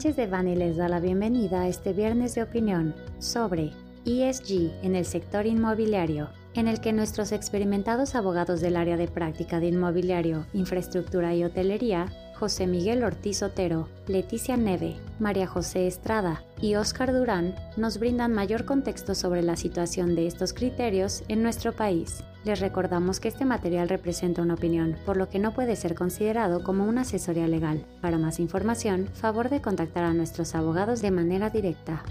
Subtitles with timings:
[0.00, 3.74] Sánchez de Bani les da la bienvenida a este viernes de opinión sobre
[4.06, 9.60] ESG en el sector inmobiliario, en el que nuestros experimentados abogados del área de práctica
[9.60, 16.76] de inmobiliario, infraestructura y hotelería José Miguel Ortiz Otero, Leticia Neve, María José Estrada y
[16.76, 22.24] Óscar Durán nos brindan mayor contexto sobre la situación de estos criterios en nuestro país.
[22.42, 26.64] Les recordamos que este material representa una opinión, por lo que no puede ser considerado
[26.64, 27.84] como una asesoría legal.
[28.00, 32.02] Para más información, favor de contactar a nuestros abogados de manera directa.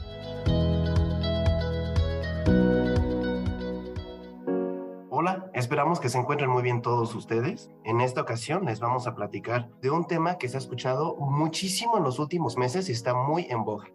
[5.09, 7.72] Hola, esperamos que se encuentren muy bien todos ustedes.
[7.84, 11.98] En esta ocasión les vamos a platicar de un tema que se ha escuchado muchísimo
[11.98, 13.88] en los últimos meses y está muy en boga.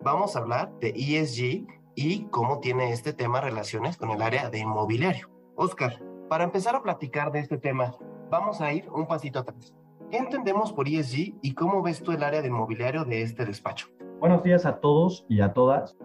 [0.00, 4.60] Vamos a hablar de ESG y cómo tiene este tema relaciones con el área de
[4.60, 5.31] inmobiliario.
[5.54, 7.94] Oscar, para empezar a platicar de este tema,
[8.30, 9.74] vamos a ir un pasito atrás.
[10.10, 13.88] ¿Qué entendemos por ESG y cómo ves tú el área de inmobiliario de este despacho?
[14.18, 15.96] Buenos días a todos y a todas.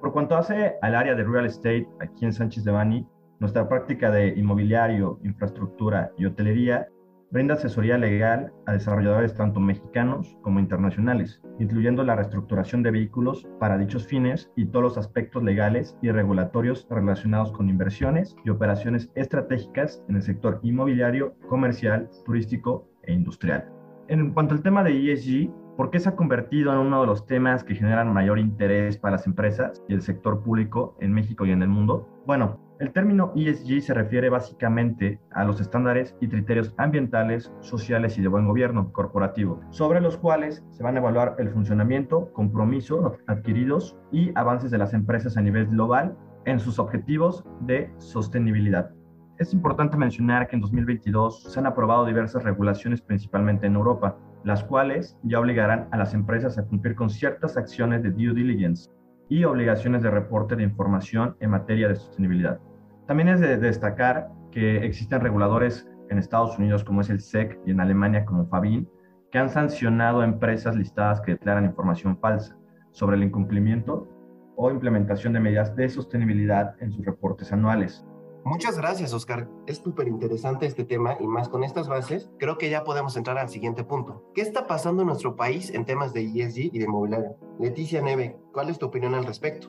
[0.00, 3.06] Por cuanto hace al área de real estate aquí en Sánchez de Bani,
[3.38, 6.88] nuestra práctica de inmobiliario, infraestructura y hotelería
[7.30, 13.78] brinda asesoría legal a desarrolladores tanto mexicanos como internacionales, incluyendo la reestructuración de vehículos para
[13.78, 20.02] dichos fines y todos los aspectos legales y regulatorios relacionados con inversiones y operaciones estratégicas
[20.08, 23.68] en el sector inmobiliario, comercial, turístico e industrial.
[24.08, 27.26] En cuanto al tema de ESG, ¿por qué se ha convertido en uno de los
[27.26, 31.50] temas que generan mayor interés para las empresas y el sector público en México y
[31.50, 32.08] en el mundo?
[32.24, 38.22] Bueno, el término ESG se refiere básicamente a los estándares y criterios ambientales, sociales y
[38.22, 43.96] de buen gobierno corporativo, sobre los cuales se van a evaluar el funcionamiento, compromisos adquiridos
[44.12, 48.90] y avances de las empresas a nivel global en sus objetivos de sostenibilidad.
[49.38, 54.62] Es importante mencionar que en 2022 se han aprobado diversas regulaciones principalmente en Europa, las
[54.64, 58.90] cuales ya obligarán a las empresas a cumplir con ciertas acciones de due diligence
[59.28, 62.60] y obligaciones de reporte de información en materia de sostenibilidad.
[63.06, 67.70] También es de destacar que existen reguladores en Estados Unidos como es el SEC y
[67.70, 68.88] en Alemania como FABIN,
[69.30, 72.56] que han sancionado a empresas listadas que declaran información falsa
[72.92, 74.08] sobre el incumplimiento
[74.56, 78.06] o implementación de medidas de sostenibilidad en sus reportes anuales.
[78.46, 79.48] Muchas gracias, Oscar.
[79.66, 83.38] Es súper interesante este tema y más con estas bases, creo que ya podemos entrar
[83.38, 84.22] al siguiente punto.
[84.34, 87.36] ¿Qué está pasando en nuestro país en temas de ESG y de mobiliario?
[87.58, 89.66] Leticia Neve, ¿cuál es tu opinión al respecto?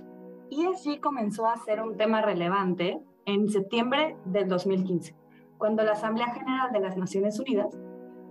[0.51, 5.15] ESG comenzó a ser un tema relevante en septiembre del 2015,
[5.57, 7.75] cuando la Asamblea General de las Naciones Unidas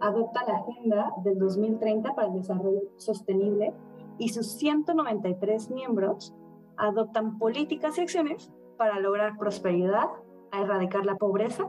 [0.01, 3.75] adopta la Agenda del 2030 para el Desarrollo Sostenible
[4.17, 6.37] y sus 193 miembros
[6.77, 10.07] adoptan políticas y acciones para lograr prosperidad,
[10.57, 11.69] a erradicar la pobreza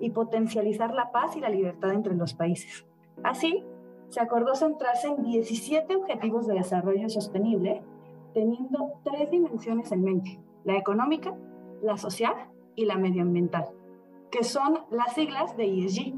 [0.00, 2.86] y potencializar la paz y la libertad entre los países.
[3.22, 3.64] Así,
[4.08, 7.82] se acordó centrarse en 17 objetivos de desarrollo sostenible,
[8.34, 11.34] teniendo tres dimensiones en mente, la económica,
[11.82, 12.34] la social
[12.74, 13.68] y la medioambiental,
[14.30, 16.14] que son las siglas de ESG.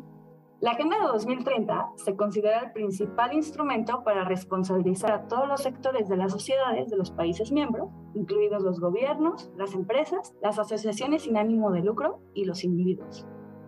[0.64, 6.08] La Agenda de 2030 se considera el principal instrumento para responsabilizar a todos los sectores
[6.08, 11.36] de las sociedades de los países miembros, incluidos los gobiernos, las empresas, las asociaciones sin
[11.36, 13.26] ánimo de lucro y los individuos.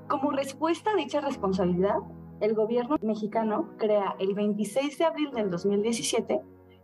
[0.08, 1.98] Como respuesta a dicha responsabilidad,
[2.40, 6.40] el gobierno mexicano crea el 26 de abril del 2017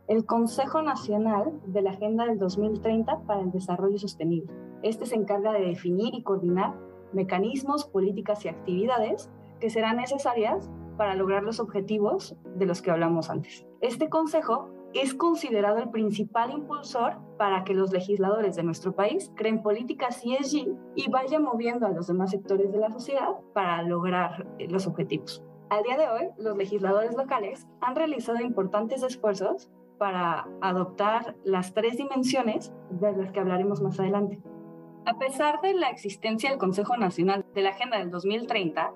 [0.08, 4.52] el Consejo Nacional de la Agenda del 2030 para el Desarrollo Sostenible.
[4.82, 6.74] Este se encarga de definir y coordinar
[7.14, 9.30] mecanismos, políticas y actividades
[9.62, 13.64] que serán necesarias para lograr los objetivos de los que hablamos antes.
[13.80, 19.62] Este consejo es considerado el principal impulsor para que los legisladores de nuestro país creen
[19.62, 24.66] políticas ESG y vayan moviendo a los demás sectores de la sociedad para lograr eh,
[24.68, 25.44] los objetivos.
[25.70, 31.98] Al día de hoy, los legisladores locales han realizado importantes esfuerzos para adoptar las tres
[31.98, 34.42] dimensiones de las que hablaremos más adelante.
[35.06, 38.92] A pesar de la existencia del Consejo Nacional de la Agenda del 2030,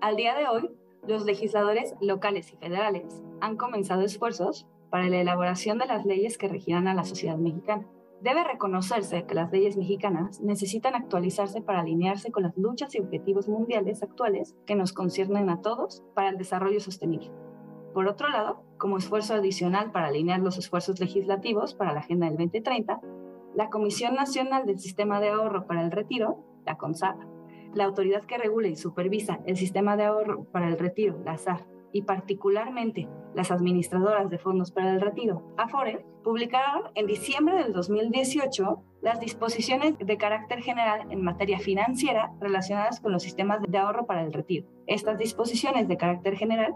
[0.00, 0.70] al día de hoy,
[1.06, 6.48] los legisladores locales y federales han comenzado esfuerzos para la elaboración de las leyes que
[6.48, 7.86] regirán a la sociedad mexicana.
[8.20, 13.48] Debe reconocerse que las leyes mexicanas necesitan actualizarse para alinearse con las luchas y objetivos
[13.48, 17.30] mundiales actuales que nos conciernen a todos para el desarrollo sostenible.
[17.94, 22.36] Por otro lado, como esfuerzo adicional para alinear los esfuerzos legislativos para la Agenda del
[22.36, 23.00] 2030,
[23.54, 27.18] la Comisión Nacional del Sistema de Ahorro para el Retiro, la CONSAP,
[27.74, 31.66] la autoridad que regula y supervisa el sistema de ahorro para el retiro, la SAR,
[31.92, 38.82] y particularmente las administradoras de fondos para el retiro, AFORE, publicaron en diciembre del 2018
[39.02, 44.22] las disposiciones de carácter general en materia financiera relacionadas con los sistemas de ahorro para
[44.22, 44.68] el retiro.
[44.86, 46.74] Estas disposiciones de carácter general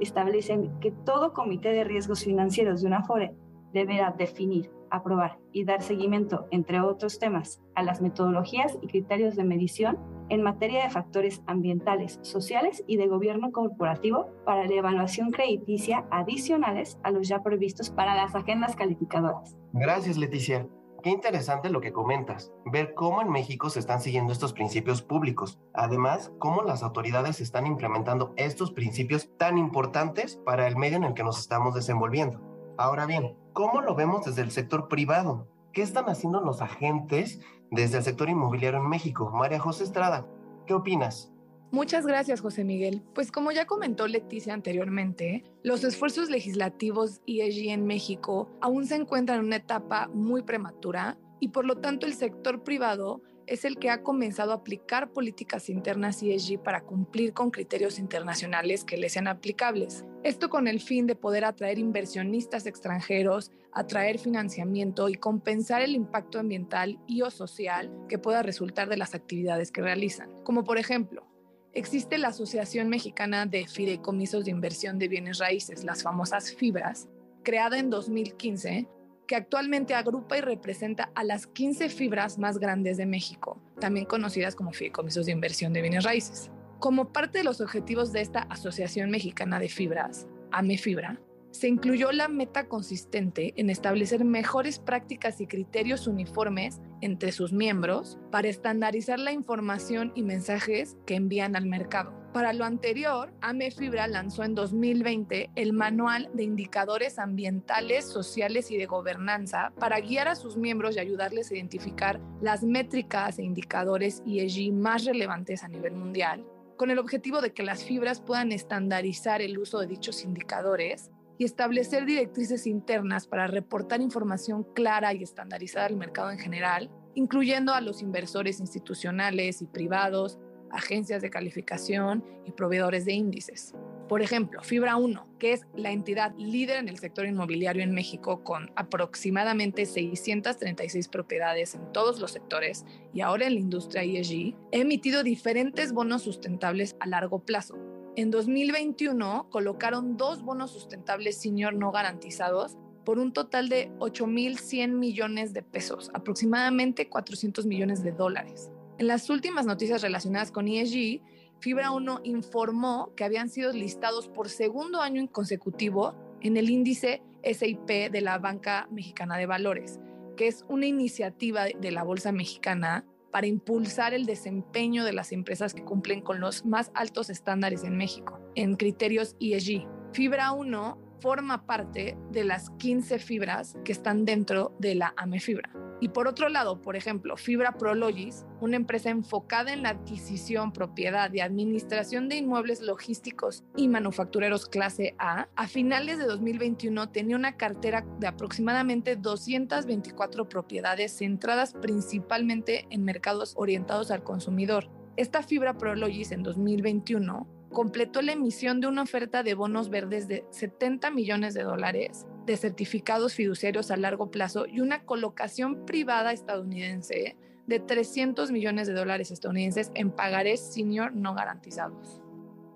[0.00, 3.34] establecen que todo comité de riesgos financieros de una FORE
[3.72, 9.44] deberá definir, aprobar y dar seguimiento, entre otros temas, a las metodologías y criterios de
[9.44, 16.06] medición en materia de factores ambientales, sociales y de gobierno corporativo para la evaluación crediticia
[16.10, 19.56] adicionales a los ya previstos para las agendas calificadoras.
[19.72, 20.66] Gracias, Leticia.
[21.02, 25.60] Qué interesante lo que comentas, ver cómo en México se están siguiendo estos principios públicos.
[25.72, 31.14] Además, cómo las autoridades están implementando estos principios tan importantes para el medio en el
[31.14, 32.40] que nos estamos desenvolviendo.
[32.76, 35.46] Ahora bien, ¿cómo lo vemos desde el sector privado?
[35.72, 37.40] ¿Qué están haciendo los agentes
[37.70, 39.30] desde el sector inmobiliario en México?
[39.32, 40.26] María José Estrada,
[40.66, 41.32] ¿qué opinas?
[41.72, 43.02] Muchas gracias, José Miguel.
[43.14, 49.40] Pues como ya comentó Leticia anteriormente, los esfuerzos legislativos ESG en México aún se encuentran
[49.40, 53.90] en una etapa muy prematura y por lo tanto el sector privado es el que
[53.90, 59.28] ha comenzado a aplicar políticas internas ESG para cumplir con criterios internacionales que le sean
[59.28, 60.04] aplicables.
[60.24, 66.40] Esto con el fin de poder atraer inversionistas extranjeros, atraer financiamiento y compensar el impacto
[66.40, 70.30] ambiental y o social que pueda resultar de las actividades que realizan.
[70.42, 71.26] Como por ejemplo,
[71.72, 77.08] existe la Asociación Mexicana de Fideicomisos de Inversión de Bienes Raíces, las famosas FIBRAS,
[77.44, 78.88] creada en 2015
[79.26, 84.54] que actualmente agrupa y representa a las 15 fibras más grandes de México, también conocidas
[84.54, 86.50] como fideicomisos de inversión de bienes raíces.
[86.78, 91.20] Como parte de los objetivos de esta Asociación Mexicana de Fibras, AMEFibra,
[91.56, 98.18] se incluyó la meta consistente en establecer mejores prácticas y criterios uniformes entre sus miembros
[98.30, 102.12] para estandarizar la información y mensajes que envían al mercado.
[102.34, 108.84] Para lo anterior, AMEFibra lanzó en 2020 el Manual de Indicadores Ambientales, Sociales y de
[108.84, 114.70] Gobernanza para guiar a sus miembros y ayudarles a identificar las métricas e indicadores ESG
[114.74, 116.44] más relevantes a nivel mundial,
[116.76, 121.44] con el objetivo de que las fibras puedan estandarizar el uso de dichos indicadores y
[121.44, 127.80] establecer directrices internas para reportar información clara y estandarizada al mercado en general, incluyendo a
[127.80, 130.38] los inversores institucionales y privados,
[130.70, 133.74] agencias de calificación y proveedores de índices.
[134.08, 138.44] Por ejemplo, Fibra 1, que es la entidad líder en el sector inmobiliario en México
[138.44, 144.76] con aproximadamente 636 propiedades en todos los sectores y ahora en la industria ESG, ha
[144.76, 147.76] emitido diferentes bonos sustentables a largo plazo,
[148.16, 155.52] en 2021 colocaron dos bonos sustentables senior no garantizados por un total de 8.100 millones
[155.52, 158.70] de pesos, aproximadamente 400 millones de dólares.
[158.98, 161.20] En las últimas noticias relacionadas con ESG,
[161.60, 167.86] Fibra 1 informó que habían sido listados por segundo año consecutivo en el índice SIP
[167.86, 170.00] de la Banca Mexicana de Valores,
[170.36, 173.04] que es una iniciativa de la Bolsa Mexicana
[173.36, 177.94] para impulsar el desempeño de las empresas que cumplen con los más altos estándares en
[177.94, 179.86] México, en criterios ESG.
[180.14, 185.70] Fibra 1 forma parte de las 15 fibras que están dentro de la AMEFibra.
[186.00, 191.32] Y por otro lado, por ejemplo, Fibra Prologis, una empresa enfocada en la adquisición, propiedad
[191.32, 197.56] y administración de inmuebles logísticos y manufactureros clase A, a finales de 2021 tenía una
[197.56, 204.90] cartera de aproximadamente 224 propiedades centradas principalmente en mercados orientados al consumidor.
[205.16, 210.44] Esta Fibra Prologis en 2021 completó la emisión de una oferta de bonos verdes de
[210.50, 217.36] 70 millones de dólares, de certificados fiduciarios a largo plazo y una colocación privada estadounidense
[217.66, 222.22] de 300 millones de dólares estadounidenses en pagarés senior no garantizados.